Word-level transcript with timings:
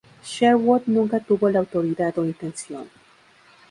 Sherwood 0.23 0.87
nunca 0.87 1.19
tuvo 1.19 1.47
la 1.51 1.59
autoridad 1.59 2.17
o 2.17 2.25
intención". 2.25 2.89